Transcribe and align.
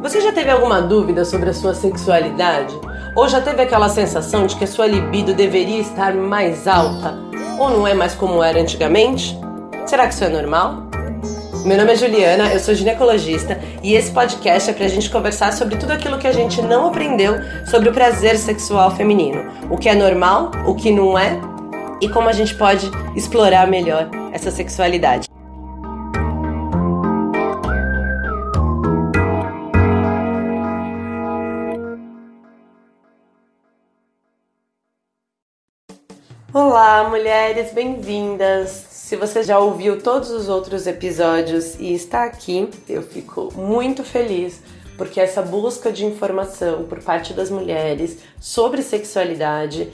Você 0.00 0.20
já 0.20 0.32
teve 0.32 0.48
alguma 0.48 0.80
dúvida 0.80 1.24
sobre 1.24 1.50
a 1.50 1.52
sua 1.52 1.74
sexualidade? 1.74 2.72
Ou 3.16 3.28
já 3.28 3.40
teve 3.40 3.62
aquela 3.62 3.88
sensação 3.88 4.46
de 4.46 4.54
que 4.54 4.62
a 4.62 4.66
sua 4.66 4.86
libido 4.86 5.34
deveria 5.34 5.80
estar 5.80 6.14
mais 6.14 6.68
alta? 6.68 7.18
Ou 7.58 7.68
não 7.68 7.86
é 7.86 7.94
mais 7.94 8.14
como 8.14 8.40
era 8.40 8.60
antigamente? 8.60 9.36
Será 9.86 10.06
que 10.06 10.14
isso 10.14 10.22
é 10.22 10.28
normal? 10.28 10.84
Meu 11.64 11.76
nome 11.76 11.92
é 11.92 11.96
Juliana, 11.96 12.52
eu 12.52 12.60
sou 12.60 12.74
ginecologista 12.76 13.58
e 13.82 13.94
esse 13.94 14.12
podcast 14.12 14.70
é 14.70 14.72
pra 14.72 14.86
gente 14.86 15.10
conversar 15.10 15.52
sobre 15.52 15.76
tudo 15.76 15.92
aquilo 15.92 16.16
que 16.16 16.28
a 16.28 16.32
gente 16.32 16.62
não 16.62 16.86
aprendeu 16.86 17.34
sobre 17.66 17.88
o 17.88 17.92
prazer 17.92 18.38
sexual 18.38 18.92
feminino. 18.92 19.50
O 19.68 19.76
que 19.76 19.88
é 19.88 19.96
normal, 19.96 20.52
o 20.64 20.76
que 20.76 20.92
não 20.92 21.18
é 21.18 21.40
e 22.00 22.08
como 22.08 22.28
a 22.28 22.32
gente 22.32 22.54
pode 22.54 22.88
explorar 23.16 23.66
melhor 23.66 24.08
essa 24.32 24.52
sexualidade. 24.52 25.28
Olá, 36.80 37.08
mulheres, 37.08 37.72
bem-vindas! 37.72 38.70
Se 38.88 39.16
você 39.16 39.42
já 39.42 39.58
ouviu 39.58 40.00
todos 40.00 40.30
os 40.30 40.48
outros 40.48 40.86
episódios 40.86 41.74
e 41.74 41.92
está 41.92 42.22
aqui, 42.22 42.70
eu 42.88 43.02
fico 43.02 43.52
muito 43.56 44.04
feliz 44.04 44.62
porque 44.96 45.20
essa 45.20 45.42
busca 45.42 45.90
de 45.90 46.06
informação 46.06 46.84
por 46.84 47.02
parte 47.02 47.32
das 47.32 47.50
mulheres 47.50 48.20
sobre 48.40 48.80
sexualidade 48.80 49.90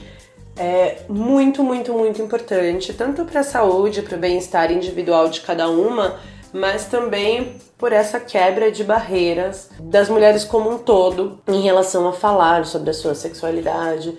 é 0.55 0.99
muito, 1.09 1.63
muito, 1.63 1.91
muito 1.91 2.21
importante, 2.21 2.93
tanto 2.93 3.25
para 3.25 3.39
a 3.39 3.43
saúde, 3.43 4.03
para 4.03 4.15
o 4.15 4.19
bem-estar 4.19 4.71
individual 4.71 5.27
de 5.27 5.41
cada 5.41 5.67
uma, 5.67 6.19
mas 6.53 6.85
também 6.85 7.57
por 7.79 7.91
essa 7.91 8.19
quebra 8.19 8.71
de 8.71 8.83
barreiras 8.83 9.71
das 9.79 10.07
mulheres 10.07 10.43
como 10.43 10.69
um 10.69 10.77
todo 10.77 11.41
em 11.47 11.61
relação 11.61 12.07
a 12.07 12.13
falar 12.13 12.63
sobre 12.63 12.91
a 12.91 12.93
sua 12.93 13.15
sexualidade, 13.15 14.15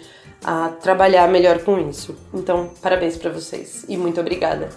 a 0.46 0.68
trabalhar 0.68 1.28
melhor 1.28 1.58
com 1.64 1.76
isso. 1.90 2.16
Então, 2.32 2.70
parabéns 2.80 3.16
para 3.16 3.30
vocês 3.30 3.84
e 3.88 3.96
muito 3.96 4.20
obrigada. 4.20 4.68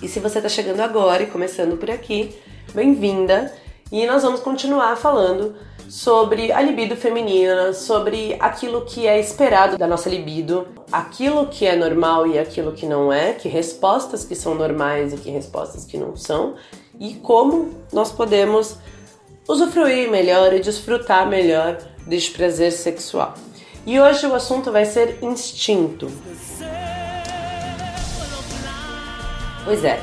E 0.00 0.06
se 0.06 0.20
você 0.20 0.38
está 0.38 0.48
chegando 0.48 0.80
agora 0.80 1.24
e 1.24 1.26
começando 1.26 1.76
por 1.76 1.90
aqui, 1.90 2.32
bem-vinda. 2.72 3.52
E 3.90 4.06
nós 4.06 4.22
vamos 4.22 4.40
continuar 4.40 4.96
falando 4.96 5.56
sobre 5.88 6.52
a 6.52 6.60
libido 6.60 6.96
feminina, 6.96 7.72
sobre 7.72 8.36
aquilo 8.38 8.82
que 8.82 9.06
é 9.06 9.18
esperado 9.18 9.76
da 9.76 9.86
nossa 9.86 10.08
libido, 10.08 10.66
aquilo 10.90 11.46
que 11.48 11.66
é 11.66 11.76
normal 11.76 12.26
e 12.26 12.38
aquilo 12.38 12.72
que 12.72 12.86
não 12.86 13.12
é, 13.12 13.32
que 13.32 13.48
respostas 13.48 14.24
que 14.24 14.34
são 14.34 14.54
normais 14.54 15.12
e 15.12 15.16
que 15.16 15.30
respostas 15.30 15.84
que 15.84 15.98
não 15.98 16.16
são, 16.16 16.54
e 16.98 17.14
como 17.14 17.70
nós 17.92 18.10
podemos 18.10 18.76
usufruir 19.46 20.10
melhor 20.10 20.52
e 20.52 20.60
desfrutar 20.60 21.28
melhor 21.28 21.78
deste 22.06 22.30
prazer 22.30 22.72
sexual. 22.72 23.34
E 23.86 24.00
hoje 24.00 24.26
o 24.26 24.34
assunto 24.34 24.72
vai 24.72 24.86
ser 24.86 25.18
instinto. 25.20 26.10
Pois 29.64 29.84
é. 29.84 30.00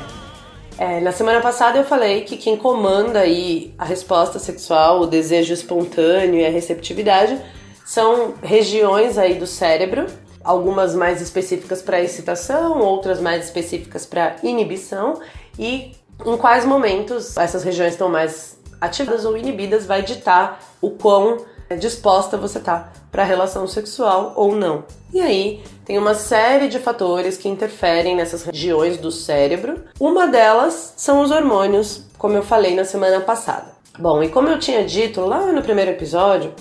é. 0.78 1.00
Na 1.00 1.10
semana 1.10 1.40
passada 1.40 1.78
eu 1.78 1.84
falei 1.84 2.22
que 2.22 2.36
quem 2.36 2.56
comanda 2.56 3.20
aí 3.20 3.74
a 3.76 3.84
resposta 3.84 4.38
sexual, 4.38 5.00
o 5.00 5.06
desejo 5.06 5.52
espontâneo 5.52 6.40
e 6.40 6.46
a 6.46 6.50
receptividade 6.50 7.40
são 7.84 8.34
regiões 8.40 9.18
aí 9.18 9.34
do 9.34 9.46
cérebro, 9.46 10.06
algumas 10.44 10.94
mais 10.94 11.20
específicas 11.20 11.82
para 11.82 12.00
excitação, 12.00 12.78
outras 12.80 13.20
mais 13.20 13.44
específicas 13.44 14.06
para 14.06 14.36
inibição 14.44 15.20
e 15.58 15.92
em 16.24 16.36
quais 16.36 16.64
momentos 16.64 17.36
essas 17.36 17.64
regiões 17.64 17.92
estão 17.92 18.08
mais 18.08 18.56
ativas 18.80 19.24
ou 19.24 19.36
inibidas 19.36 19.86
vai 19.86 20.02
ditar 20.02 20.60
o 20.80 20.90
quão 20.90 21.38
disposta 21.76 22.36
você 22.36 22.60
tá 22.60 22.92
para 23.10 23.24
relação 23.24 23.66
sexual 23.66 24.32
ou 24.36 24.54
não. 24.54 24.84
E 25.12 25.20
aí, 25.20 25.62
tem 25.84 25.98
uma 25.98 26.14
série 26.14 26.68
de 26.68 26.78
fatores 26.78 27.36
que 27.36 27.48
interferem 27.48 28.16
nessas 28.16 28.42
regiões 28.44 28.96
do 28.96 29.10
cérebro. 29.10 29.84
Uma 30.00 30.26
delas 30.26 30.94
são 30.96 31.20
os 31.20 31.30
hormônios, 31.30 32.04
como 32.16 32.34
eu 32.34 32.42
falei 32.42 32.74
na 32.74 32.84
semana 32.84 33.20
passada. 33.20 33.72
Bom, 33.98 34.22
e 34.22 34.28
como 34.28 34.48
eu 34.48 34.58
tinha 34.58 34.84
dito 34.84 35.20
lá 35.20 35.52
no 35.52 35.62
primeiro 35.62 35.90
episódio, 35.90 36.54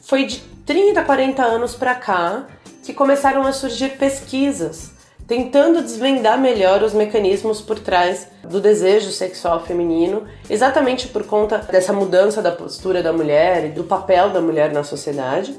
foi 0.00 0.24
de 0.24 0.40
30 0.64 1.00
a 1.00 1.04
40 1.04 1.42
anos 1.42 1.74
para 1.74 1.94
cá 1.94 2.46
que 2.82 2.94
começaram 2.94 3.42
a 3.42 3.52
surgir 3.52 3.98
pesquisas 3.98 4.97
tentando 5.28 5.82
desvendar 5.82 6.40
melhor 6.40 6.82
os 6.82 6.94
mecanismos 6.94 7.60
por 7.60 7.78
trás 7.78 8.28
do 8.42 8.62
desejo 8.62 9.10
sexual 9.10 9.60
feminino, 9.60 10.22
exatamente 10.48 11.06
por 11.08 11.24
conta 11.24 11.58
dessa 11.58 11.92
mudança 11.92 12.40
da 12.40 12.50
postura 12.50 13.02
da 13.02 13.12
mulher 13.12 13.66
e 13.66 13.68
do 13.68 13.84
papel 13.84 14.30
da 14.30 14.40
mulher 14.40 14.72
na 14.72 14.82
sociedade. 14.82 15.54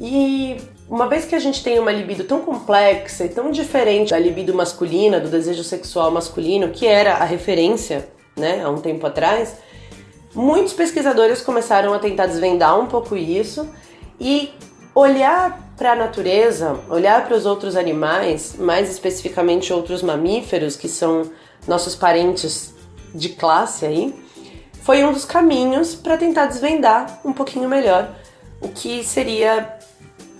E 0.00 0.56
uma 0.88 1.08
vez 1.08 1.24
que 1.24 1.34
a 1.34 1.40
gente 1.40 1.64
tem 1.64 1.80
uma 1.80 1.90
libido 1.90 2.22
tão 2.22 2.42
complexa 2.42 3.24
e 3.24 3.28
tão 3.28 3.50
diferente 3.50 4.10
da 4.10 4.18
libido 4.20 4.54
masculina, 4.54 5.18
do 5.18 5.28
desejo 5.28 5.64
sexual 5.64 6.12
masculino, 6.12 6.68
que 6.68 6.86
era 6.86 7.14
a 7.14 7.24
referência, 7.24 8.08
né, 8.36 8.62
há 8.62 8.70
um 8.70 8.80
tempo 8.80 9.04
atrás, 9.04 9.56
muitos 10.32 10.72
pesquisadores 10.72 11.42
começaram 11.42 11.92
a 11.92 11.98
tentar 11.98 12.26
desvendar 12.26 12.78
um 12.78 12.86
pouco 12.86 13.16
isso 13.16 13.68
e 14.20 14.52
olhar 14.94 15.72
para 15.76 15.92
a 15.92 15.96
natureza, 15.96 16.80
olhar 16.88 17.26
para 17.26 17.36
os 17.36 17.46
outros 17.46 17.76
animais, 17.76 18.56
mais 18.58 18.90
especificamente 18.90 19.72
outros 19.72 20.02
mamíferos 20.02 20.76
que 20.76 20.88
são 20.88 21.30
nossos 21.66 21.94
parentes 21.94 22.74
de 23.14 23.30
classe 23.30 23.86
aí, 23.86 24.14
foi 24.82 25.04
um 25.04 25.12
dos 25.12 25.24
caminhos 25.24 25.94
para 25.94 26.16
tentar 26.16 26.46
desvendar 26.46 27.20
um 27.24 27.32
pouquinho 27.32 27.68
melhor 27.68 28.10
o 28.60 28.68
que 28.68 29.04
seria 29.04 29.78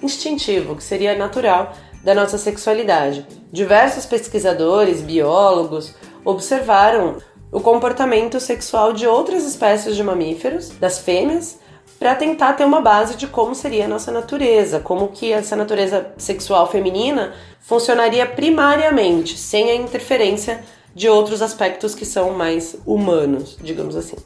instintivo, 0.02 0.72
o 0.72 0.76
que 0.76 0.82
seria 0.82 1.16
natural 1.16 1.72
da 2.02 2.14
nossa 2.14 2.38
sexualidade. 2.38 3.26
Diversos 3.52 4.06
pesquisadores, 4.06 5.02
biólogos, 5.02 5.94
observaram 6.24 7.18
o 7.50 7.60
comportamento 7.60 8.40
sexual 8.40 8.92
de 8.92 9.06
outras 9.06 9.44
espécies 9.44 9.96
de 9.96 10.02
mamíferos, 10.02 10.70
das 10.70 10.98
fêmeas, 10.98 11.58
para 11.98 12.14
tentar 12.14 12.52
ter 12.52 12.64
uma 12.64 12.80
base 12.80 13.16
de 13.16 13.26
como 13.26 13.54
seria 13.54 13.84
a 13.84 13.88
nossa 13.88 14.12
natureza, 14.12 14.80
como 14.80 15.08
que 15.08 15.32
essa 15.32 15.56
natureza 15.56 16.12
sexual 16.16 16.70
feminina 16.70 17.34
funcionaria 17.60 18.24
primariamente, 18.24 19.36
sem 19.36 19.70
a 19.70 19.74
interferência 19.74 20.62
de 20.94 21.08
outros 21.08 21.42
aspectos 21.42 21.94
que 21.94 22.04
são 22.04 22.32
mais 22.32 22.76
humanos, 22.86 23.56
digamos 23.60 23.96
assim. 23.96 24.16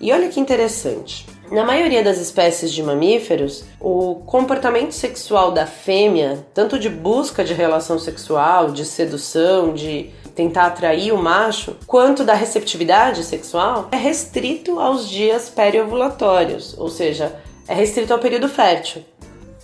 E 0.00 0.12
olha 0.12 0.28
que 0.28 0.40
interessante. 0.40 1.26
Na 1.50 1.64
maioria 1.64 2.02
das 2.02 2.18
espécies 2.18 2.72
de 2.72 2.82
mamíferos, 2.82 3.64
o 3.80 4.16
comportamento 4.26 4.92
sexual 4.92 5.52
da 5.52 5.66
fêmea, 5.66 6.44
tanto 6.52 6.78
de 6.78 6.88
busca 6.88 7.44
de 7.44 7.54
relação 7.54 7.98
sexual, 7.98 8.70
de 8.70 8.84
sedução, 8.84 9.72
de 9.72 10.10
tentar 10.34 10.66
atrair 10.66 11.12
o 11.12 11.18
macho, 11.18 11.76
quanto 11.86 12.24
da 12.24 12.34
receptividade 12.34 13.22
sexual, 13.24 13.88
é 13.92 13.96
restrito 13.96 14.80
aos 14.80 15.08
dias 15.08 15.48
periovulatórios, 15.48 16.76
ou 16.76 16.88
seja, 16.88 17.34
é 17.68 17.74
restrito 17.74 18.12
ao 18.12 18.18
período 18.18 18.48
fértil. 18.48 19.04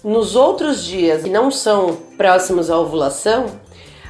Nos 0.03 0.34
outros 0.34 0.84
dias 0.84 1.25
que 1.25 1.28
não 1.28 1.50
são 1.50 1.97
próximos 2.16 2.70
à 2.70 2.78
ovulação, 2.78 3.47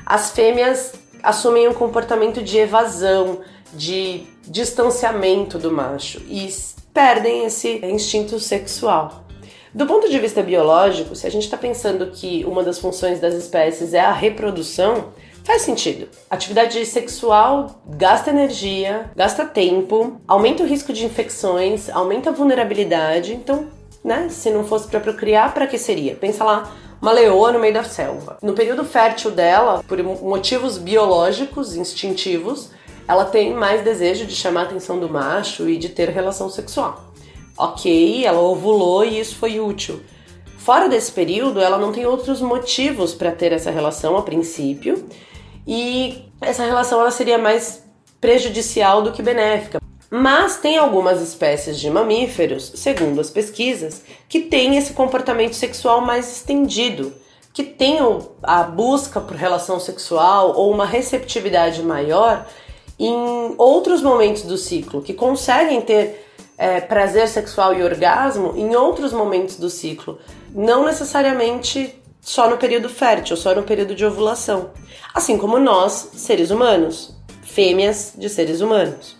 as 0.07 0.31
fêmeas 0.31 0.93
assumem 1.23 1.69
um 1.69 1.75
comportamento 1.75 2.43
de 2.43 2.59
evasão, 2.59 3.41
de 3.73 4.23
distanciamento 4.43 5.59
do 5.59 5.71
macho 5.71 6.21
e 6.29 6.49
perdem 6.93 7.45
esse 7.45 7.81
instinto 7.85 8.39
sexual. 8.39 9.25
Do 9.73 9.87
ponto 9.87 10.11
de 10.11 10.19
vista 10.19 10.43
biológico, 10.43 11.15
se 11.15 11.27
a 11.27 11.31
gente 11.31 11.45
está 11.45 11.57
pensando 11.57 12.07
que 12.07 12.45
uma 12.45 12.65
das 12.65 12.79
funções 12.79 13.21
das 13.21 13.35
espécies 13.35 13.95
é 13.95 14.01
a 14.01 14.13
reprodução, 14.13 15.13
Faz 15.45 15.63
sentido. 15.63 16.09
Atividade 16.29 16.85
sexual 16.85 17.83
gasta 17.87 18.31
energia, 18.31 19.11
gasta 19.17 19.45
tempo, 19.45 20.21
aumenta 20.29 20.63
o 20.63 20.67
risco 20.67 20.93
de 20.93 21.05
infecções, 21.05 21.89
aumenta 21.89 22.31
a 22.31 22.33
vulnerabilidade. 22.33 23.35
Então, 23.35 23.67
né, 24.05 24.29
se 24.29 24.51
não 24.51 24.65
fosse 24.65 24.89
para 24.89 25.01
procriar, 25.01 25.53
para 25.55 25.67
que 25.67 25.79
seria? 25.79 26.15
Pensa 26.15 26.45
lá, 26.45 26.73
uma 27.01 27.13
leoa 27.13 27.53
no 27.53 27.59
meio 27.59 27.73
da 27.73 27.83
selva. 27.83 28.39
No 28.43 28.53
período 28.53 28.85
fértil 28.85 29.31
dela, 29.31 29.83
por 29.89 30.03
motivos 30.03 30.77
biológicos, 30.77 31.75
instintivos, 31.75 32.71
ela 33.09 33.25
tem 33.25 33.55
mais 33.55 33.83
desejo 33.83 34.27
de 34.27 34.35
chamar 34.35 34.61
a 34.61 34.65
atenção 34.65 35.01
do 35.01 35.09
macho 35.09 35.69
e 35.69 35.77
de 35.77 35.89
ter 35.89 36.11
relação 36.11 36.49
sexual. 36.51 37.13
Ok, 37.57 38.25
ela 38.25 38.41
ovulou 38.41 39.05
e 39.05 39.19
isso 39.19 39.37
foi 39.37 39.59
útil. 39.59 40.01
Fora 40.59 40.89
desse 40.89 41.11
período, 41.11 41.61
ela 41.61 41.79
não 41.79 41.91
tem 41.91 42.07
outros 42.07 42.41
motivos 42.41 43.15
para 43.15 43.33
ter 43.33 43.51
essa 43.51 43.71
relação 43.71 44.17
a 44.17 44.23
princípio 44.23 45.05
e 45.67 46.25
essa 46.41 46.65
relação 46.65 47.01
ela 47.01 47.11
seria 47.11 47.39
mais 47.39 47.85
prejudicial 48.21 49.03
do 49.03 49.13
que 49.13 49.23
benéfica. 49.23 49.81
Mas 50.11 50.57
tem 50.57 50.77
algumas 50.77 51.21
espécies 51.21 51.79
de 51.79 51.89
mamíferos, 51.89 52.73
segundo 52.75 53.21
as 53.21 53.31
pesquisas, 53.31 54.03
que 54.29 54.41
têm 54.41 54.77
esse 54.77 54.93
comportamento 54.93 55.55
sexual 55.55 56.01
mais 56.01 56.31
estendido, 56.33 57.13
que 57.53 57.63
têm 57.63 57.99
a 58.43 58.63
busca 58.65 59.21
por 59.21 59.37
relação 59.37 59.79
sexual 59.79 60.55
ou 60.57 60.73
uma 60.73 60.85
receptividade 60.85 61.83
maior 61.83 62.47
em 62.99 63.55
outros 63.57 64.03
momentos 64.03 64.43
do 64.43 64.59
ciclo, 64.59 65.01
que 65.01 65.15
conseguem 65.15 65.81
ter 65.81 66.27
é, 66.59 66.81
prazer 66.81 67.29
sexual 67.29 67.73
e 67.73 67.83
orgasmo 67.83 68.53
em 68.57 68.75
outros 68.75 69.13
momentos 69.13 69.57
do 69.57 69.71
ciclo, 69.71 70.19
não 70.53 70.85
necessariamente 70.85 72.00
só 72.21 72.49
no 72.49 72.59
período 72.59 72.89
fértil, 72.89 73.37
só 73.37 73.55
no 73.55 73.63
período 73.63 73.95
de 73.95 74.05
ovulação. 74.05 74.71
Assim 75.15 75.39
como 75.39 75.59
nós, 75.59 76.11
seres 76.15 76.51
humanos, 76.51 77.15
fêmeas 77.43 78.13
de 78.17 78.29
seres 78.29 78.61
humanos. 78.61 79.17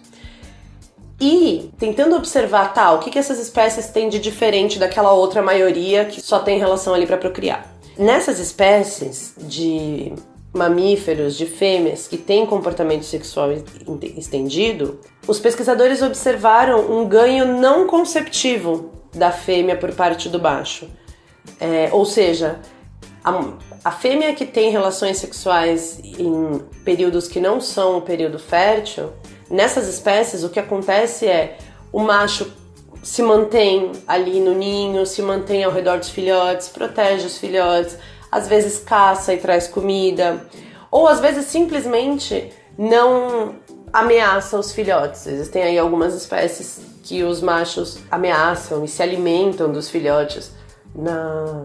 E 1.21 1.71
tentando 1.79 2.17
observar, 2.17 2.73
tá, 2.73 2.93
o 2.93 2.99
que, 2.99 3.11
que 3.11 3.19
essas 3.19 3.39
espécies 3.39 3.89
têm 3.89 4.09
de 4.09 4.19
diferente 4.19 4.79
daquela 4.79 5.13
outra 5.13 5.43
maioria 5.43 6.07
que 6.07 6.21
só 6.21 6.39
tem 6.39 6.59
relação 6.59 6.95
ali 6.95 7.07
para 7.07 7.19
procriar. 7.19 7.75
Nessas 7.99 8.39
espécies 8.39 9.35
de 9.37 10.15
mamíferos, 10.53 11.37
de 11.37 11.47
fêmeas 11.47 12.09
que 12.09 12.17
têm 12.17 12.47
comportamento 12.47 13.05
sexual 13.05 13.51
estendido, 14.17 14.99
os 15.27 15.39
pesquisadores 15.39 16.03
observaram 16.03 16.91
um 16.91 17.07
ganho 17.07 17.45
não 17.61 17.87
conceptivo 17.87 18.91
da 19.15 19.31
fêmea 19.31 19.77
por 19.77 19.93
parte 19.93 20.29
do 20.29 20.41
macho. 20.41 20.89
É, 21.61 21.91
ou 21.93 22.05
seja, 22.07 22.59
a, 23.25 23.53
a 23.85 23.91
fêmea 23.91 24.35
que 24.35 24.47
tem 24.47 24.71
relações 24.71 25.19
sexuais 25.19 25.99
em 26.03 26.59
períodos 26.85 27.29
que 27.29 27.41
não 27.41 27.61
são 27.61 27.99
o 27.99 28.03
período 28.03 28.39
fértil, 28.39 29.11
nessas 29.51 29.89
espécies 29.89 30.43
o 30.43 30.49
que 30.49 30.59
acontece 30.59 31.27
é 31.27 31.59
o 31.93 32.01
macho 32.01 32.51
se 33.03 33.23
mantém 33.23 33.93
ali 34.07 34.41
no 34.41 34.55
ninho, 34.55 35.07
se 35.07 35.23
mantém 35.23 35.65
ao 35.65 35.73
redor 35.73 35.99
dos 35.99 36.11
filhotes, 36.11 36.69
protege 36.69 37.27
os 37.27 37.39
filhotes, 37.39 37.97
às 38.31 38.47
vezes 38.47 38.79
caça 38.79 39.33
e 39.33 39.39
traz 39.39 39.67
comida, 39.67 40.47
ou 40.91 41.09
às 41.09 41.21
vezes 41.21 41.47
simplesmente 41.47 42.53
não 42.79 43.55
ameaça 43.93 44.59
os 44.59 44.73
filhotes. 44.73 45.27
Existem 45.27 45.63
aí 45.63 45.79
algumas 45.79 46.15
espécies 46.15 46.81
que 47.03 47.25
os 47.25 47.41
machos 47.41 47.99
ameaçam 48.11 48.85
e 48.85 48.89
se 48.89 49.03
alimentam 49.03 49.73
dos 49.73 49.89
filhotes 49.89 50.53
na 50.95 51.65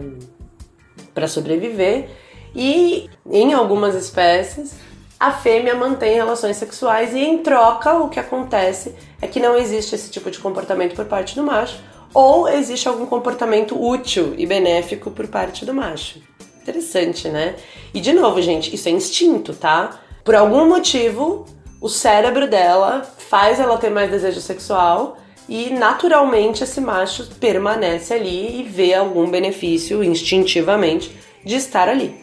para 1.15 1.27
sobreviver 1.27 2.09
e 2.55 3.09
em 3.31 3.53
algumas 3.53 3.95
espécies 3.95 4.75
a 5.19 5.31
fêmea 5.31 5.73
mantém 5.73 6.13
relações 6.13 6.57
sexuais 6.57 7.13
e 7.13 7.19
em 7.19 7.39
troca 7.39 7.93
o 7.95 8.09
que 8.09 8.19
acontece 8.19 8.93
é 9.21 9.27
que 9.27 9.39
não 9.39 9.57
existe 9.57 9.95
esse 9.95 10.11
tipo 10.11 10.29
de 10.29 10.37
comportamento 10.37 10.93
por 10.93 11.05
parte 11.05 11.35
do 11.35 11.43
macho 11.43 11.79
ou 12.13 12.47
existe 12.47 12.87
algum 12.87 13.05
comportamento 13.05 13.81
útil 13.81 14.35
e 14.37 14.45
benéfico 14.45 15.09
por 15.11 15.27
parte 15.27 15.65
do 15.65 15.73
macho. 15.73 16.21
Interessante, 16.61 17.27
né? 17.29 17.55
E 17.93 17.99
de 17.99 18.13
novo, 18.13 18.41
gente, 18.41 18.73
isso 18.73 18.87
é 18.87 18.91
instinto, 18.91 19.53
tá? 19.53 19.99
Por 20.23 20.33
algum 20.33 20.67
motivo, 20.67 21.45
o 21.81 21.89
cérebro 21.89 22.47
dela 22.47 23.03
faz 23.17 23.59
ela 23.59 23.77
ter 23.77 23.89
mais 23.89 24.09
desejo 24.09 24.41
sexual 24.41 25.17
e 25.47 25.69
naturalmente 25.69 26.63
esse 26.63 26.81
macho 26.81 27.27
permanece 27.39 28.13
ali 28.13 28.61
e 28.61 28.63
vê 28.63 28.93
algum 28.93 29.29
benefício 29.29 30.03
instintivamente 30.03 31.11
de 31.43 31.55
estar 31.55 31.87
ali. 31.87 32.15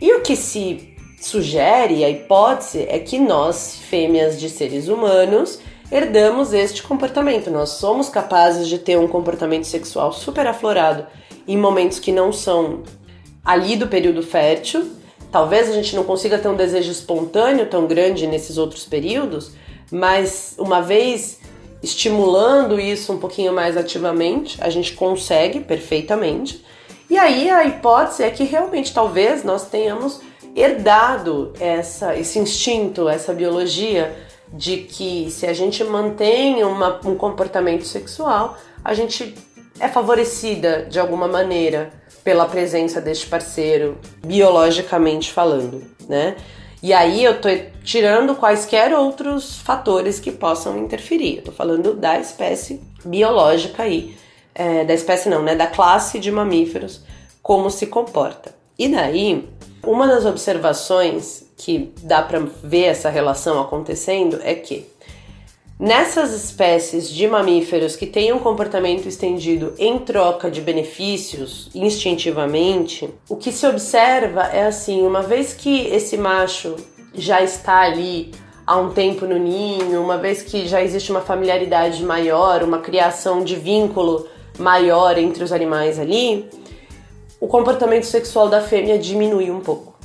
E 0.00 0.12
o 0.14 0.22
que 0.22 0.36
se 0.36 0.94
sugere, 1.20 2.04
a 2.04 2.08
hipótese, 2.08 2.86
é 2.88 2.98
que 2.98 3.18
nós, 3.18 3.76
fêmeas 3.88 4.40
de 4.40 4.48
seres 4.48 4.88
humanos, 4.88 5.60
herdamos 5.90 6.52
este 6.52 6.82
comportamento. 6.82 7.50
Nós 7.50 7.70
somos 7.70 8.08
capazes 8.08 8.68
de 8.68 8.78
ter 8.78 8.98
um 8.98 9.08
comportamento 9.08 9.64
sexual 9.64 10.12
super 10.12 10.46
aflorado 10.46 11.06
em 11.46 11.56
momentos 11.56 11.98
que 11.98 12.12
não 12.12 12.32
são 12.32 12.82
ali 13.44 13.76
do 13.76 13.88
período 13.88 14.22
fértil. 14.22 14.90
Talvez 15.30 15.68
a 15.68 15.72
gente 15.72 15.94
não 15.94 16.04
consiga 16.04 16.38
ter 16.38 16.48
um 16.48 16.56
desejo 16.56 16.90
espontâneo 16.90 17.66
tão 17.66 17.86
grande 17.86 18.26
nesses 18.26 18.56
outros 18.56 18.84
períodos, 18.84 19.52
mas 19.90 20.54
uma 20.58 20.80
vez 20.80 21.38
estimulando 21.82 22.78
isso 22.78 23.12
um 23.12 23.18
pouquinho 23.18 23.52
mais 23.52 23.76
ativamente, 23.76 24.58
a 24.62 24.68
gente 24.68 24.92
consegue 24.92 25.60
perfeitamente. 25.60 26.64
E 27.08 27.18
aí 27.18 27.50
a 27.50 27.64
hipótese 27.64 28.22
é 28.22 28.30
que 28.30 28.44
realmente 28.44 28.92
talvez 28.92 29.42
nós 29.42 29.68
tenhamos 29.68 30.20
herdado 30.54 31.52
essa, 31.58 32.16
esse 32.16 32.38
instinto, 32.38 33.08
essa 33.08 33.32
biologia 33.32 34.14
de 34.52 34.78
que 34.78 35.30
se 35.30 35.46
a 35.46 35.52
gente 35.52 35.82
mantém 35.84 36.62
uma, 36.64 37.00
um 37.04 37.14
comportamento 37.14 37.84
sexual, 37.84 38.56
a 38.84 38.94
gente 38.94 39.34
é 39.78 39.88
favorecida 39.88 40.86
de 40.88 40.98
alguma 40.98 41.28
maneira 41.28 41.90
pela 42.22 42.46
presença 42.46 43.00
deste 43.00 43.26
parceiro, 43.26 43.98
biologicamente 44.24 45.32
falando, 45.32 45.82
né? 46.08 46.36
E 46.82 46.92
aí 46.92 47.22
eu 47.22 47.40
tô 47.40 47.48
tirando 47.84 48.34
quaisquer 48.34 48.92
outros 48.94 49.58
fatores 49.60 50.18
que 50.18 50.30
possam 50.30 50.78
interferir. 50.78 51.38
Eu 51.38 51.44
tô 51.44 51.52
falando 51.52 51.94
da 51.94 52.18
espécie 52.18 52.80
biológica 53.04 53.82
aí, 53.82 54.16
é, 54.54 54.84
da 54.84 54.94
espécie 54.94 55.28
não, 55.28 55.42
né? 55.42 55.54
Da 55.54 55.66
classe 55.66 56.18
de 56.18 56.30
mamíferos, 56.30 57.02
como 57.42 57.70
se 57.70 57.86
comporta. 57.86 58.54
E 58.78 58.88
daí, 58.88 59.46
uma 59.82 60.06
das 60.06 60.24
observações 60.24 61.44
que 61.56 61.92
dá 62.02 62.22
para 62.22 62.40
ver 62.64 62.84
essa 62.84 63.10
relação 63.10 63.60
acontecendo 63.60 64.40
é 64.42 64.54
que 64.54 64.89
Nessas 65.80 66.34
espécies 66.34 67.08
de 67.08 67.26
mamíferos 67.26 67.96
que 67.96 68.04
têm 68.04 68.34
um 68.34 68.38
comportamento 68.38 69.08
estendido 69.08 69.72
em 69.78 69.98
troca 69.98 70.50
de 70.50 70.60
benefícios 70.60 71.70
instintivamente, 71.74 73.08
o 73.26 73.34
que 73.34 73.50
se 73.50 73.66
observa 73.66 74.42
é 74.42 74.66
assim: 74.66 75.06
uma 75.06 75.22
vez 75.22 75.54
que 75.54 75.86
esse 75.86 76.18
macho 76.18 76.76
já 77.14 77.40
está 77.40 77.80
ali 77.80 78.30
há 78.66 78.76
um 78.76 78.90
tempo 78.90 79.24
no 79.24 79.38
ninho, 79.38 80.02
uma 80.02 80.18
vez 80.18 80.42
que 80.42 80.68
já 80.68 80.82
existe 80.82 81.10
uma 81.10 81.22
familiaridade 81.22 82.04
maior, 82.04 82.62
uma 82.62 82.80
criação 82.80 83.42
de 83.42 83.56
vínculo 83.56 84.28
maior 84.58 85.16
entre 85.16 85.42
os 85.42 85.50
animais 85.50 85.98
ali, 85.98 86.46
o 87.40 87.46
comportamento 87.46 88.04
sexual 88.04 88.50
da 88.50 88.60
fêmea 88.60 88.98
diminui 88.98 89.50
um 89.50 89.60
pouco. 89.60 89.98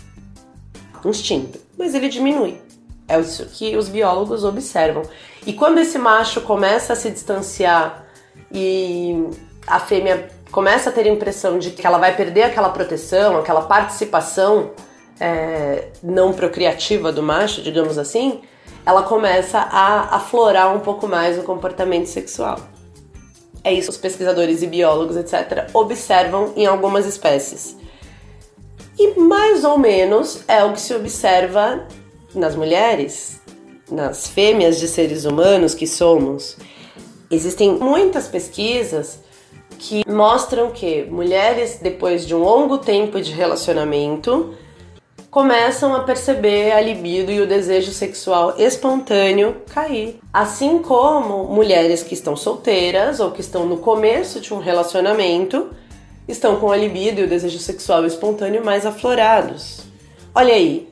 Instinto, 1.04 1.60
mas 1.78 1.94
ele 1.94 2.08
diminui. 2.08 2.65
É 3.08 3.20
isso 3.20 3.46
que 3.46 3.78
os 3.78 3.88
biólogos 3.88 4.44
observam. 4.44 5.04
E 5.46 5.54
quando 5.54 5.78
esse 5.78 5.98
macho 5.98 6.42
começa 6.42 6.94
a 6.94 6.96
se 6.96 7.12
distanciar 7.12 8.06
e 8.52 9.28
a 9.68 9.80
fêmea 9.80 10.30
começa 10.52 10.90
a 10.90 10.94
ter 10.94 11.06
a 11.08 11.10
impressão 11.10 11.60
de 11.60 11.72
que 11.72 11.86
ela 11.86 11.98
vai 11.98 12.16
perder 12.16 12.44
aquela 12.44 12.70
proteção, 12.70 13.38
aquela 13.38 13.62
participação 13.62 14.72
é, 15.20 15.90
não 16.02 16.34
procriativa 16.34 17.12
do 17.12 17.22
macho, 17.22 17.62
digamos 17.62 17.98
assim, 17.98 18.42
ela 18.86 19.04
começa 19.04 19.60
a 19.60 20.16
aflorar 20.16 20.76
um 20.76 20.80
pouco 20.80 21.08
mais 21.08 21.38
o 21.38 21.44
comportamento 21.44 22.08
sexual. 22.08 22.60
É 23.64 23.74
isso 23.74 23.90
que 23.90 23.96
os 23.96 23.98
pesquisadores 23.98 24.62
e 24.62 24.68
biólogos, 24.68 25.18
etc., 25.18 25.70
observam 25.74 26.54
em 26.56 26.66
algumas 26.68 27.06
espécies. 27.06 27.76
E 28.98 29.20
mais 29.20 29.64
ou 29.64 29.78
menos 29.78 30.44
é 30.48 30.64
o 30.64 30.72
que 30.72 30.80
se 30.80 30.94
observa 30.94 31.86
nas 32.36 32.56
mulheres, 32.56 33.42
nas 33.90 34.28
fêmeas 34.28 34.80
de 34.80 34.88
seres 34.88 35.26
humanos 35.26 35.74
que 35.74 35.88
somos, 35.88 36.58
existem 37.30 37.74
muitas 37.74 38.28
pesquisas 38.28 39.20
que 39.78 40.04
mostram 40.10 40.72
que 40.72 41.04
mulheres, 41.04 41.80
depois 41.82 42.26
de 42.26 42.34
um 42.34 42.40
longo 42.40 42.78
tempo 42.78 43.20
de 43.22 43.32
relacionamento, 43.32 44.56
começam 45.30 45.94
a 45.94 46.00
perceber 46.00 46.72
a 46.72 46.80
libido 46.80 47.30
e 47.30 47.42
o 47.42 47.48
desejo 47.48 47.92
sexual 47.92 48.56
espontâneo 48.58 49.58
cair. 49.68 50.18
Assim 50.32 50.80
como 50.80 51.44
mulheres 51.44 52.04
que 52.04 52.14
estão 52.14 52.38
solteiras 52.38 53.20
ou 53.20 53.32
que 53.32 53.42
estão 53.42 53.66
no 53.66 53.78
começo 53.78 54.40
de 54.40 54.54
um 54.54 54.60
relacionamento 54.60 55.72
estão 56.28 56.56
com 56.56 56.72
a 56.72 56.78
libido 56.78 57.20
e 57.20 57.26
o 57.26 57.28
desejo 57.28 57.60
sexual 57.60 58.06
espontâneo 58.06 58.64
mais 58.64 58.86
aflorados. 58.86 59.82
Olha 60.34 60.54
aí, 60.54 60.88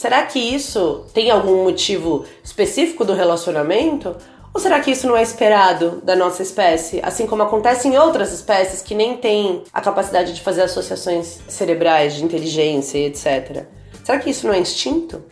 Será 0.00 0.22
que 0.22 0.38
isso 0.38 1.04
tem 1.12 1.30
algum 1.30 1.62
motivo 1.62 2.24
específico 2.42 3.04
do 3.04 3.12
relacionamento? 3.12 4.16
Ou 4.54 4.58
será 4.58 4.80
que 4.80 4.90
isso 4.90 5.06
não 5.06 5.14
é 5.14 5.20
esperado 5.20 6.00
da 6.02 6.16
nossa 6.16 6.42
espécie, 6.42 7.02
assim 7.02 7.26
como 7.26 7.42
acontece 7.42 7.86
em 7.86 7.98
outras 7.98 8.32
espécies 8.32 8.80
que 8.80 8.94
nem 8.94 9.18
têm 9.18 9.62
a 9.70 9.78
capacidade 9.82 10.32
de 10.32 10.40
fazer 10.40 10.62
associações 10.62 11.40
cerebrais, 11.46 12.14
de 12.14 12.24
inteligência 12.24 12.96
e 12.96 13.04
etc? 13.08 13.66
Será 14.02 14.18
que 14.18 14.30
isso 14.30 14.46
não 14.46 14.54
é 14.54 14.58
instinto? 14.58 15.22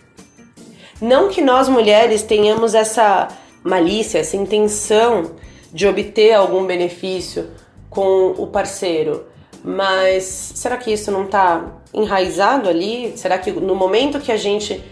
Não 1.00 1.30
que 1.30 1.40
nós 1.40 1.66
mulheres 1.66 2.22
tenhamos 2.22 2.74
essa 2.74 3.28
malícia, 3.64 4.18
essa 4.18 4.36
intenção 4.36 5.30
de 5.72 5.86
obter 5.86 6.34
algum 6.34 6.66
benefício 6.66 7.48
com 7.88 8.34
o 8.36 8.46
parceiro, 8.46 9.24
mas 9.64 10.24
será 10.24 10.76
que 10.76 10.92
isso 10.92 11.10
não 11.10 11.24
está 11.24 11.77
enraizado 11.92 12.68
ali? 12.68 13.16
Será 13.16 13.38
que 13.38 13.50
no 13.50 13.74
momento 13.74 14.20
que 14.20 14.32
a 14.32 14.36
gente 14.36 14.82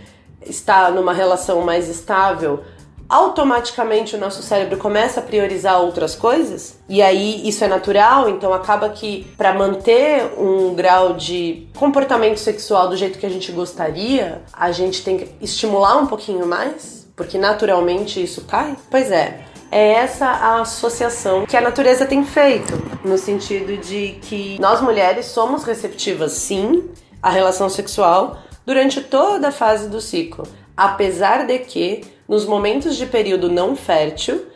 está 0.45 0.91
numa 0.91 1.12
relação 1.12 1.61
mais 1.62 1.88
estável, 1.88 2.62
automaticamente 3.09 4.17
o 4.17 4.19
nosso 4.19 4.43
cérebro 4.43 4.79
começa 4.79 5.21
a 5.21 5.23
priorizar 5.23 5.81
outras 5.81 6.15
coisas? 6.15 6.79
E 6.88 7.03
aí 7.03 7.47
isso 7.49 7.65
é 7.65 7.69
natural, 7.69 8.29
então 8.29 8.53
acaba 8.53 8.88
que 8.91 9.26
para 9.37 9.53
manter 9.53 10.33
um 10.38 10.75
grau 10.75 11.15
de 11.15 11.69
comportamento 11.76 12.38
sexual 12.38 12.88
do 12.88 12.97
jeito 12.97 13.19
que 13.19 13.26
a 13.26 13.31
gente 13.31 13.50
gostaria, 13.53 14.43
a 14.53 14.73
gente 14.73 15.03
tem 15.05 15.19
que 15.19 15.31
estimular 15.41 15.97
um 15.97 16.07
pouquinho 16.07 16.47
mais, 16.47 17.07
porque 17.15 17.38
naturalmente 17.38 18.23
isso 18.23 18.43
cai? 18.43 18.76
Pois 18.91 19.11
é. 19.11 19.45
É 19.76 19.92
essa 19.92 20.25
a 20.25 20.62
associação 20.62 21.45
que 21.45 21.54
a 21.54 21.61
natureza 21.61 22.06
tem 22.06 22.25
feito, 22.25 22.73
no 23.04 23.18
sentido 23.18 23.76
de 23.76 24.16
que 24.23 24.59
nós 24.59 24.80
mulheres 24.80 25.26
somos 25.26 25.64
receptivas 25.64 26.33
sim 26.33 26.88
à 27.23 27.28
relação 27.28 27.68
sexual 27.68 28.38
durante 28.64 29.02
toda 29.02 29.49
a 29.49 29.52
fase 29.52 29.90
do 29.90 30.00
ciclo, 30.00 30.49
apesar 30.75 31.45
de 31.45 31.59
que 31.59 32.00
nos 32.26 32.47
momentos 32.47 32.97
de 32.97 33.04
período 33.04 33.50
não 33.50 33.76
fértil 33.76 34.47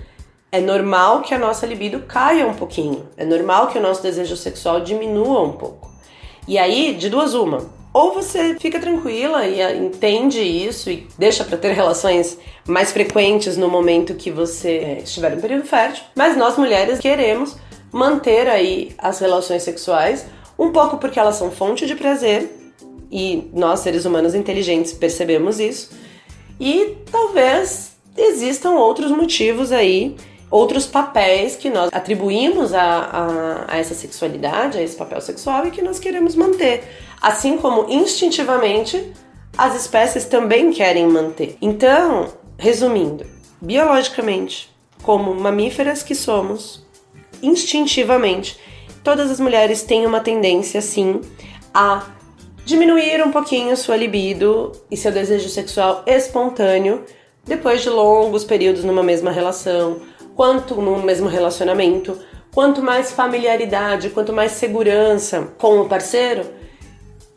é 0.50 0.58
normal 0.58 1.20
que 1.20 1.34
a 1.34 1.38
nossa 1.38 1.66
libido 1.66 2.00
caia 2.08 2.46
um 2.46 2.54
pouquinho, 2.54 3.06
é 3.14 3.24
normal 3.26 3.66
que 3.66 3.76
o 3.76 3.82
nosso 3.82 4.02
desejo 4.02 4.38
sexual 4.38 4.80
diminua 4.80 5.42
um 5.42 5.52
pouco. 5.52 5.90
E 6.48 6.56
aí, 6.56 6.94
de 6.94 7.10
duas 7.10 7.34
uma, 7.34 7.66
ou 7.92 8.14
você 8.14 8.54
fica 8.54 8.78
tranquila 8.78 9.46
e 9.46 9.60
ah, 9.60 9.74
entende 9.74 10.40
isso 10.40 10.90
e 10.90 11.06
deixa 11.18 11.44
para 11.44 11.58
ter 11.58 11.72
relações 11.72 12.38
mais 12.66 12.92
frequentes 12.92 13.56
no 13.56 13.68
momento 13.68 14.14
que 14.14 14.30
você 14.30 14.70
eh, 14.70 15.00
estiver 15.02 15.32
em 15.36 15.40
período 15.40 15.64
fértil. 15.64 16.04
Mas 16.14 16.36
nós 16.36 16.56
mulheres 16.56 17.00
queremos 17.00 17.56
manter 17.92 18.48
aí 18.48 18.92
as 18.96 19.18
relações 19.18 19.64
sexuais, 19.64 20.24
um 20.58 20.70
pouco 20.70 20.98
porque 20.98 21.18
elas 21.18 21.36
são 21.36 21.50
fonte 21.50 21.86
de 21.86 21.96
prazer 21.96 22.48
e 23.10 23.50
nós 23.52 23.80
seres 23.80 24.04
humanos 24.04 24.34
inteligentes 24.34 24.92
percebemos 24.92 25.58
isso. 25.58 25.90
E 26.60 26.96
talvez 27.10 27.96
existam 28.16 28.72
outros 28.72 29.10
motivos 29.10 29.72
aí 29.72 30.14
outros 30.50 30.86
papéis 30.86 31.54
que 31.54 31.70
nós 31.70 31.90
atribuímos 31.92 32.74
a, 32.74 32.82
a, 32.82 33.74
a, 33.74 33.78
essa 33.78 33.94
sexualidade, 33.94 34.78
a 34.78 34.82
esse 34.82 34.96
papel 34.96 35.20
sexual 35.20 35.66
e 35.66 35.70
que 35.70 35.80
nós 35.80 35.98
queremos 35.98 36.34
manter. 36.34 36.84
Assim 37.20 37.56
como 37.56 37.88
instintivamente 37.88 39.12
as 39.56 39.76
espécies 39.76 40.24
também 40.24 40.72
querem 40.72 41.06
manter. 41.06 41.56
Então, 41.62 42.32
resumindo, 42.58 43.24
biologicamente, 43.60 44.70
como 45.02 45.34
mamíferas 45.34 46.02
que 46.02 46.14
somos, 46.14 46.84
instintivamente, 47.42 48.58
todas 49.04 49.30
as 49.30 49.40
mulheres 49.40 49.82
têm 49.82 50.06
uma 50.06 50.20
tendência, 50.20 50.80
sim, 50.80 51.20
a 51.72 52.06
diminuir 52.64 53.22
um 53.24 53.30
pouquinho 53.30 53.76
sua 53.76 53.96
libido 53.96 54.72
e 54.90 54.96
seu 54.96 55.10
desejo 55.10 55.48
sexual 55.48 56.02
espontâneo 56.06 57.04
depois 57.44 57.82
de 57.82 57.88
longos 57.88 58.44
períodos 58.44 58.84
numa 58.84 59.02
mesma 59.02 59.30
relação, 59.30 60.00
quanto 60.40 60.76
no 60.76 61.02
mesmo 61.02 61.28
relacionamento, 61.28 62.18
quanto 62.50 62.82
mais 62.82 63.12
familiaridade, 63.12 64.08
quanto 64.08 64.32
mais 64.32 64.52
segurança 64.52 65.52
com 65.58 65.82
o 65.82 65.86
parceiro, 65.86 66.46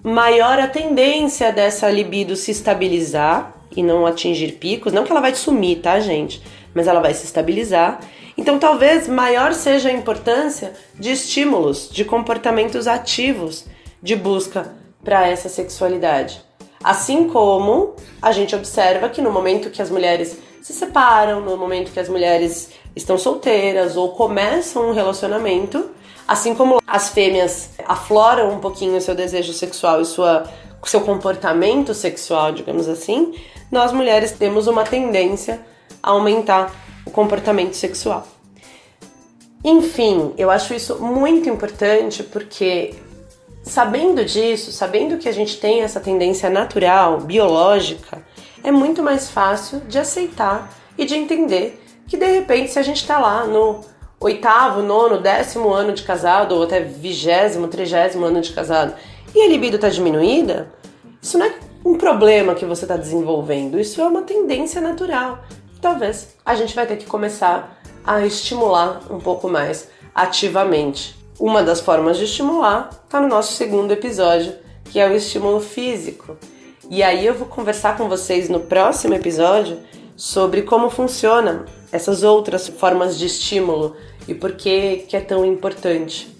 maior 0.01 0.57
a 0.57 0.67
tendência 0.67 1.51
dessa 1.51 1.91
libido 1.91 2.33
se 2.37 2.51
estabilizar 2.51 3.57
e 3.75 3.83
não 3.83 4.05
atingir 4.05 4.53
picos. 4.53 4.93
Não 4.93 5.03
que 5.03 5.11
ela 5.11 5.19
vai 5.19 5.35
sumir, 5.35 5.81
tá, 5.81 5.99
gente? 5.99 6.41
Mas 6.73 6.87
ela 6.87 7.01
vai 7.01 7.13
se 7.13 7.25
estabilizar. 7.25 7.99
Então, 8.37 8.57
talvez 8.57 9.05
maior 9.05 9.53
seja 9.53 9.89
a 9.89 9.93
importância 9.93 10.71
de 10.97 11.11
estímulos, 11.11 11.89
de 11.91 12.05
comportamentos 12.05 12.87
ativos 12.87 13.65
de 14.01 14.15
busca 14.15 14.73
para 15.03 15.27
essa 15.27 15.49
sexualidade. 15.49 16.41
Assim 16.81 17.27
como 17.27 17.97
a 18.21 18.31
gente 18.31 18.55
observa 18.55 19.09
que 19.09 19.21
no 19.21 19.29
momento 19.29 19.69
que 19.71 19.81
as 19.81 19.89
mulheres 19.89 20.37
se 20.61 20.71
separam, 20.71 21.41
no 21.41 21.57
momento 21.57 21.91
que 21.91 21.99
as 21.99 22.07
mulheres 22.07 22.69
estão 22.95 23.17
solteiras 23.17 23.95
ou 23.95 24.09
começam 24.09 24.89
um 24.89 24.93
relacionamento, 24.93 25.89
assim 26.27 26.53
como 26.55 26.81
as 26.85 27.09
fêmeas 27.09 27.71
afloram 27.87 28.51
um 28.51 28.59
pouquinho 28.59 28.95
o 28.97 29.01
seu 29.01 29.15
desejo 29.15 29.53
sexual 29.53 30.01
e 30.01 30.05
sua, 30.05 30.43
seu 30.85 31.01
comportamento 31.01 31.93
sexual, 31.93 32.51
digamos 32.51 32.87
assim, 32.87 33.33
nós 33.71 33.91
mulheres 33.91 34.31
temos 34.31 34.67
uma 34.67 34.83
tendência 34.83 35.59
a 36.01 36.11
aumentar 36.11 36.73
o 37.05 37.11
comportamento 37.11 37.73
sexual. 37.73 38.27
Enfim, 39.63 40.33
eu 40.37 40.51
acho 40.51 40.73
isso 40.73 40.99
muito 40.99 41.49
importante 41.49 42.21
porque 42.21 42.93
sabendo 43.63 44.25
disso, 44.25 44.71
sabendo 44.71 45.17
que 45.17 45.27
a 45.27 45.31
gente 45.31 45.57
tem 45.57 45.81
essa 45.81 45.99
tendência 45.99 46.49
natural, 46.49 47.21
biológica, 47.21 48.21
é 48.61 48.71
muito 48.71 49.01
mais 49.01 49.29
fácil 49.29 49.79
de 49.81 49.97
aceitar 49.97 50.69
e 50.97 51.05
de 51.05 51.15
entender 51.15 51.82
que 52.13 52.17
de 52.17 52.27
repente, 52.27 52.71
se 52.71 52.77
a 52.77 52.83
gente 52.83 52.97
está 52.97 53.17
lá 53.17 53.43
no 53.47 53.81
oitavo, 54.19 54.83
nono, 54.83 55.17
décimo 55.17 55.73
ano 55.73 55.93
de 55.93 56.03
casado, 56.03 56.53
ou 56.53 56.61
até 56.61 56.79
vigésimo, 56.79 57.67
trigésimo 57.67 58.23
ano 58.23 58.39
de 58.39 58.53
casado, 58.53 58.93
e 59.33 59.41
a 59.41 59.47
libido 59.47 59.77
está 59.77 59.89
diminuída, 59.89 60.71
isso 61.19 61.39
não 61.39 61.47
é 61.47 61.55
um 61.83 61.95
problema 61.95 62.53
que 62.53 62.67
você 62.67 62.85
está 62.85 62.95
desenvolvendo, 62.97 63.79
isso 63.79 63.99
é 63.99 64.05
uma 64.05 64.21
tendência 64.21 64.79
natural. 64.79 65.43
Talvez 65.81 66.35
a 66.45 66.53
gente 66.53 66.75
vai 66.75 66.85
ter 66.85 66.97
que 66.97 67.07
começar 67.07 67.81
a 68.05 68.23
estimular 68.23 69.01
um 69.09 69.19
pouco 69.19 69.49
mais 69.49 69.89
ativamente. 70.13 71.17
Uma 71.39 71.63
das 71.63 71.81
formas 71.81 72.17
de 72.17 72.25
estimular 72.25 72.91
está 73.05 73.19
no 73.19 73.27
nosso 73.27 73.53
segundo 73.53 73.91
episódio, 73.91 74.53
que 74.85 74.99
é 74.99 75.09
o 75.09 75.15
estímulo 75.15 75.59
físico. 75.59 76.37
E 76.91 77.01
aí 77.01 77.25
eu 77.25 77.33
vou 77.33 77.47
conversar 77.47 77.97
com 77.97 78.07
vocês 78.07 78.49
no 78.49 78.59
próximo 78.59 79.15
episódio 79.15 79.79
sobre 80.15 80.61
como 80.61 80.91
funciona 80.91 81.65
essas 81.93 82.23
outras 82.23 82.67
formas 82.67 83.17
de 83.17 83.27
estímulo 83.27 83.95
e 84.27 84.33
por 84.33 84.53
que, 84.53 85.05
que 85.07 85.15
é 85.15 85.21
tão 85.21 85.45
importante. 85.45 86.35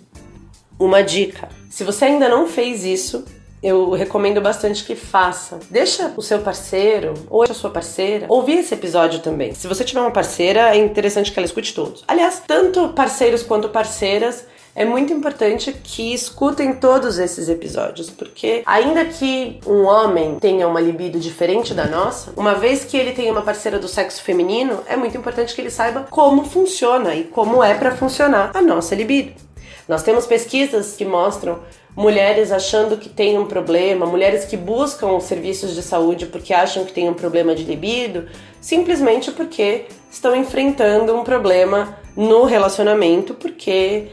Uma 0.79 1.01
dica: 1.01 1.48
se 1.69 1.83
você 1.83 2.05
ainda 2.05 2.27
não 2.27 2.48
fez 2.48 2.83
isso, 2.83 3.24
eu 3.62 3.91
recomendo 3.91 4.41
bastante 4.41 4.83
que 4.83 4.95
faça. 4.95 5.60
Deixa 5.69 6.12
o 6.17 6.22
seu 6.22 6.39
parceiro 6.39 7.13
ou 7.29 7.43
a 7.43 7.53
sua 7.53 7.69
parceira 7.69 8.25
ouvir 8.27 8.57
esse 8.57 8.74
episódio 8.74 9.19
também. 9.19 9.53
Se 9.53 9.67
você 9.67 9.83
tiver 9.83 10.01
uma 10.01 10.12
parceira, 10.12 10.75
é 10.75 10.77
interessante 10.77 11.31
que 11.31 11.39
ela 11.39 11.45
escute 11.45 11.74
todos. 11.74 12.03
Aliás, 12.07 12.41
tanto 12.45 12.89
parceiros 12.89 13.43
quanto 13.43 13.69
parceiras 13.69 14.45
é 14.75 14.84
muito 14.84 15.13
importante 15.13 15.72
que 15.72 16.13
escutem 16.13 16.74
todos 16.74 17.20
esses 17.20 17.48
episódios, 17.48 18.10
porque 18.10 18.63
ainda 18.65 19.06
que 19.06 19.60
um 19.68 19.84
homem 19.84 20.39
tenha 20.39 20.68
uma 20.68 20.82
libido 20.82 21.20
diferente 21.20 21.74
da 21.74 21.86
nossa, 21.86 22.34
uma 22.36 22.56
vez 22.56 22.84
que 22.84 22.98
ele 22.98 23.12
tenha 23.12 23.32
uma 23.32 23.44
parceira 23.44 23.77
do 23.77 23.88
sexo 23.88 24.24
feminino, 24.24 24.80
é 24.88 24.98
muito 24.98 25.15
importante 25.15 25.53
que 25.53 25.62
ele 25.62 25.70
saiba 25.70 26.08
como 26.10 26.46
funciona 26.46 27.13
e 27.13 27.25
como 27.25 27.63
é 27.63 27.75
para 27.75 27.96
funcionar 27.96 28.51
a 28.53 28.62
nossa 28.62 28.96
libido. 28.96 29.34
Nós 29.88 30.01
temos 30.01 30.25
pesquisas 30.25 30.96
que 30.96 31.06
mostram 31.06 31.60
mulheres 31.96 32.51
achando 32.51 32.98
que 32.98 33.10
tem 33.10 33.38
um 33.38 33.46
problema, 33.46 34.06
mulheres 34.06 34.46
que 34.46 34.58
buscam 34.58 35.20
serviços 35.20 35.75
de 35.75 35.84
saúde 35.84 36.25
porque 36.25 36.53
acham 36.53 36.86
que 36.86 36.94
tem 36.94 37.08
um 37.08 37.13
problema 37.13 37.53
de 37.53 37.63
libido, 37.63 38.27
simplesmente 38.60 39.32
porque 39.32 39.86
estão 40.10 40.36
enfrentando 40.36 41.15
um 41.15 41.24
problema 41.24 41.98
no 42.15 42.46
relacionamento, 42.46 43.34
porque 43.36 44.08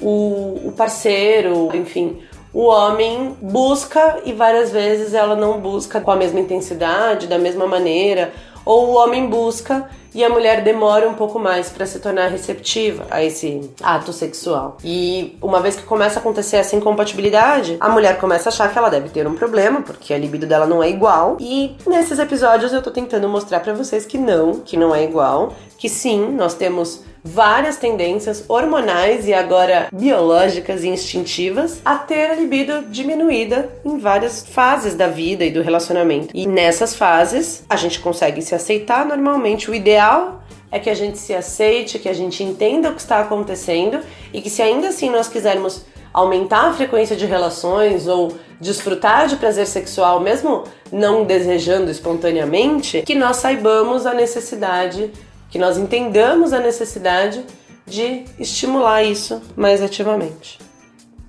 o, 0.00 0.68
o 0.68 0.74
parceiro, 0.76 1.70
enfim, 1.74 2.20
o 2.52 2.66
homem 2.66 3.36
busca 3.42 4.20
e 4.24 4.32
várias 4.32 4.70
vezes 4.70 5.12
ela 5.12 5.34
não 5.34 5.60
busca 5.60 6.00
com 6.00 6.10
a 6.10 6.16
mesma 6.16 6.38
intensidade, 6.38 7.26
da 7.26 7.38
mesma 7.38 7.66
maneira, 7.66 8.32
ou 8.64 8.90
o 8.90 8.94
homem 8.94 9.26
busca 9.26 9.88
e 10.14 10.22
a 10.22 10.28
mulher 10.28 10.62
demora 10.62 11.08
um 11.08 11.14
pouco 11.14 11.40
mais 11.40 11.68
para 11.68 11.84
se 11.84 11.98
tornar 11.98 12.28
receptiva 12.28 13.04
a 13.10 13.22
esse 13.22 13.68
ato 13.82 14.12
sexual. 14.12 14.78
E 14.84 15.36
uma 15.42 15.60
vez 15.60 15.74
que 15.74 15.82
começa 15.82 16.20
a 16.20 16.20
acontecer 16.20 16.56
essa 16.56 16.76
incompatibilidade, 16.76 17.76
a 17.80 17.88
mulher 17.88 18.18
começa 18.18 18.48
a 18.48 18.52
achar 18.52 18.72
que 18.72 18.78
ela 18.78 18.88
deve 18.88 19.08
ter 19.08 19.26
um 19.26 19.34
problema, 19.34 19.82
porque 19.82 20.14
a 20.14 20.18
libido 20.18 20.46
dela 20.46 20.66
não 20.66 20.80
é 20.80 20.88
igual. 20.88 21.36
E 21.40 21.76
nesses 21.84 22.20
episódios 22.20 22.72
eu 22.72 22.80
tô 22.80 22.92
tentando 22.92 23.28
mostrar 23.28 23.58
para 23.58 23.74
vocês 23.74 24.06
que 24.06 24.16
não, 24.16 24.60
que 24.60 24.76
não 24.76 24.94
é 24.94 25.02
igual, 25.02 25.52
que 25.76 25.88
sim, 25.88 26.30
nós 26.30 26.54
temos 26.54 27.02
várias 27.24 27.78
tendências 27.78 28.44
hormonais 28.46 29.26
e 29.26 29.32
agora 29.32 29.88
biológicas 29.90 30.84
e 30.84 30.88
instintivas 30.88 31.80
a 31.82 31.96
ter 31.96 32.30
a 32.30 32.34
libido 32.34 32.82
diminuída 32.90 33.70
em 33.82 33.96
várias 33.96 34.46
fases 34.46 34.94
da 34.94 35.08
vida 35.08 35.42
e 35.42 35.50
do 35.50 35.62
relacionamento. 35.62 36.28
E 36.34 36.46
nessas 36.46 36.94
fases, 36.94 37.64
a 37.66 37.76
gente 37.76 37.98
consegue 38.00 38.42
se 38.42 38.54
aceitar 38.54 39.06
normalmente. 39.06 39.70
O 39.70 39.74
ideal 39.74 40.42
é 40.70 40.78
que 40.78 40.90
a 40.90 40.94
gente 40.94 41.16
se 41.16 41.34
aceite, 41.34 41.98
que 41.98 42.10
a 42.10 42.12
gente 42.12 42.42
entenda 42.42 42.90
o 42.90 42.94
que 42.94 43.00
está 43.00 43.20
acontecendo 43.20 44.00
e 44.30 44.42
que 44.42 44.50
se 44.50 44.60
ainda 44.60 44.88
assim 44.88 45.08
nós 45.08 45.26
quisermos 45.26 45.86
aumentar 46.12 46.68
a 46.68 46.72
frequência 46.74 47.16
de 47.16 47.24
relações 47.24 48.06
ou 48.06 48.36
desfrutar 48.60 49.26
de 49.28 49.36
prazer 49.36 49.66
sexual, 49.66 50.20
mesmo 50.20 50.64
não 50.92 51.24
desejando 51.24 51.90
espontaneamente, 51.90 53.02
que 53.02 53.14
nós 53.14 53.38
saibamos 53.38 54.06
a 54.06 54.14
necessidade 54.14 55.10
que 55.54 55.58
nós 55.60 55.78
entendamos 55.78 56.52
a 56.52 56.58
necessidade 56.58 57.46
de 57.86 58.24
estimular 58.40 59.04
isso 59.04 59.40
mais 59.54 59.80
ativamente. 59.80 60.58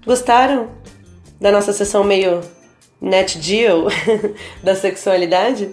Gostaram 0.03 0.69
da 1.39 1.51
nossa 1.51 1.71
sessão 1.71 2.03
meio 2.03 2.41
net 2.99 3.37
deal 3.37 3.83
da 4.63 4.73
sexualidade? 4.73 5.69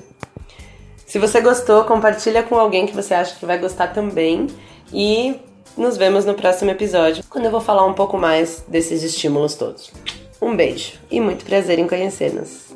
Se 1.07 1.19
você 1.19 1.41
gostou, 1.41 1.85
compartilha 1.85 2.43
com 2.43 2.59
alguém 2.59 2.87
que 2.87 2.95
você 2.95 3.15
acha 3.15 3.35
que 3.37 3.47
vai 3.47 3.57
gostar 3.57 3.87
também 3.87 4.49
e 4.93 5.35
nos 5.75 5.97
vemos 5.97 6.27
no 6.27 6.35
próximo 6.35 6.71
episódio, 6.71 7.25
quando 7.31 7.47
eu 7.47 7.51
vou 7.51 7.61
falar 7.63 7.87
um 7.87 7.95
pouco 7.95 8.19
mais 8.19 8.63
desses 8.69 9.03
estímulos 9.03 9.55
todos. 9.55 9.91
Um 10.43 10.55
beijo 10.55 11.01
e 11.11 11.23
muito 11.23 11.47
prazer 11.47 11.79
em 11.79 11.89
conhecer-nos. 11.89 12.72